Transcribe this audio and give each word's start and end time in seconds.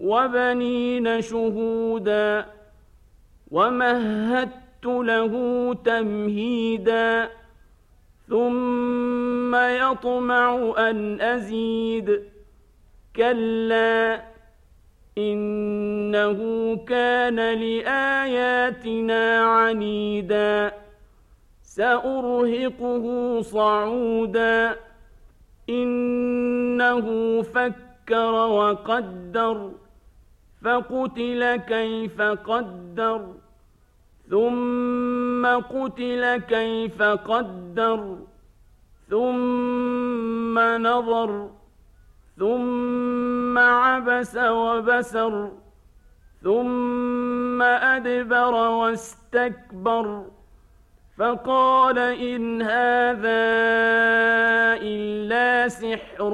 وبنين 0.00 1.20
شهودا 1.20 2.46
ومهدت 3.50 4.86
له 4.86 5.74
تمهيدا 5.84 7.28
ثم 8.28 9.54
يطمع 9.54 10.74
أن 10.78 11.20
أزيد 11.20 12.22
كلا 13.16 14.22
إنه 15.18 16.38
كان 16.76 17.36
لآياتنا 17.36 19.44
عنيدا 19.44 20.72
سأرهقه 21.62 23.40
صعودا 23.40 24.76
إنه 25.68 27.06
فكر 27.42 28.32
وقدر 28.32 29.70
فقتل 30.64 31.56
كيف 31.56 32.22
قدر 32.22 33.34
ثم 34.30 35.46
قتل 35.46 36.36
كيف 36.36 37.02
قدر 37.02 38.18
ثم 39.10 40.58
نظر 40.58 41.50
ثم 42.38 43.58
عبس 43.58 44.36
وبسر 44.36 45.52
ثم 46.42 47.62
ادبر 47.62 48.54
واستكبر. 48.54 50.24
فقال 51.18 51.98
ان 51.98 52.62
هذا 52.62 53.42
الا 54.82 55.68
سحر 55.68 56.32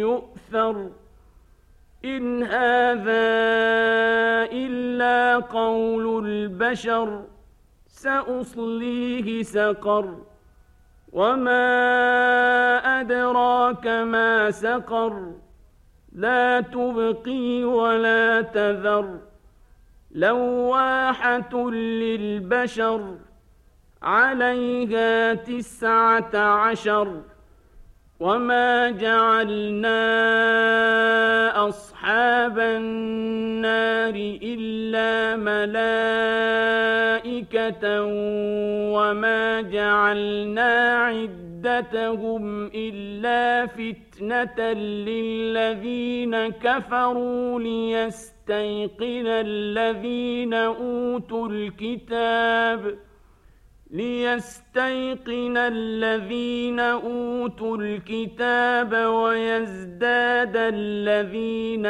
يؤثر. 0.00 1.01
إن 2.04 2.42
هذا 2.42 3.32
إلا 4.52 5.36
قول 5.36 6.26
البشر 6.26 7.24
سأصليه 7.86 9.42
سقر. 9.42 10.16
وما 11.12 11.60
أدراك 13.00 13.86
ما 13.86 14.50
سقر 14.50 15.32
لا 16.12 16.60
تبقي 16.60 17.64
ولا 17.64 18.40
تذر. 18.40 19.18
لواحة 20.10 21.70
للبشر 21.70 23.16
عليها 24.02 25.34
تسعة 25.34 26.36
عشر. 26.36 27.22
وما 28.22 28.90
جعلنا 28.90 29.98
اصحاب 31.68 32.58
النار 32.58 34.14
الا 34.42 35.36
ملائكه 35.36 36.82
وما 38.94 39.60
جعلنا 39.60 40.72
عدتهم 40.96 42.66
الا 42.66 43.66
فتنه 43.66 44.72
للذين 44.72 46.48
كفروا 46.48 47.60
ليستيقن 47.60 49.26
الذين 49.26 50.54
اوتوا 50.54 51.48
الكتاب 51.48 52.94
ليستيقن 53.92 55.56
الذين 55.56 56.80
أوتوا 56.80 57.76
الكتاب 57.76 58.92
ويزداد 58.94 60.56
الذين 60.56 61.86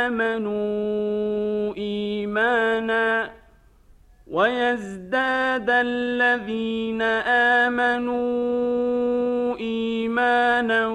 آمنوا 0.00 1.74
إيمانا 1.76 3.30
ويزداد 4.26 5.70
الذين 5.70 7.02
آمنوا 7.62 9.35
إيمانا 9.60 10.88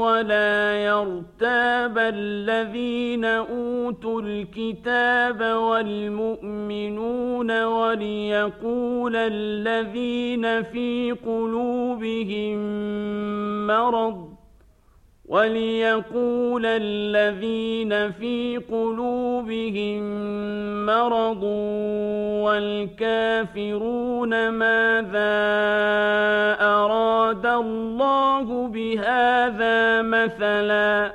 ولا 0.00 0.84
يرتاب 0.84 1.98
الذين 1.98 3.24
أوتوا 3.24 4.22
الكتاب 4.22 5.40
والمؤمنون 5.42 6.04
وليقول 7.64 9.16
الذين 9.16 10.62
في 10.62 11.16
قلوبهم 11.26 12.56
مرض 13.66 14.40
وليقول 15.30 16.66
الذين 16.66 18.12
في 18.12 18.60
قلوبهم 18.70 20.02
مرض 20.86 21.42
والكافرون 22.44 24.48
ماذا 24.48 25.40
الله 27.60 28.68
بهذا 28.68 30.02
مثلا. 30.02 31.12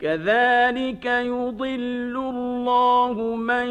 كذلك 0.00 1.04
يضل 1.04 2.16
الله 2.16 3.12
من 3.36 3.68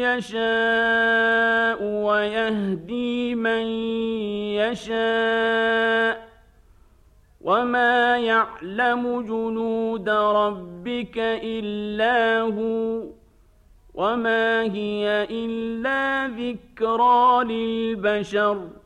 يشاء 0.00 1.82
ويهدي 1.82 3.34
من 3.34 3.66
يشاء. 4.56 6.28
وما 7.40 8.18
يعلم 8.18 9.20
جنود 9.20 10.08
ربك 10.08 11.18
إلا 11.42 12.40
هو. 12.40 13.02
وما 13.94 14.62
هي 14.62 15.26
إلا 15.30 16.26
ذكرى 16.26 17.44
للبشر. 17.44 18.85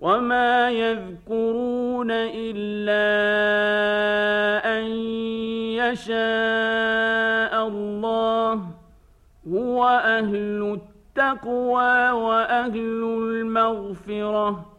وما 0.00 0.70
يذكرون 0.70 2.10
إلا 2.10 3.04
أن 4.78 4.84
يشاء 5.76 7.68
الله 7.68 8.60
هو 9.48 9.84
أهل 9.88 10.80
التقوى 10.80 12.10
وأهل 12.10 13.02
المغفرة 13.04 14.69